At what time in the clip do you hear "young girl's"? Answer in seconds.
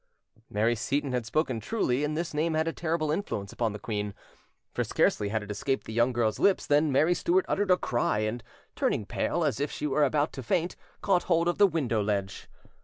5.93-6.39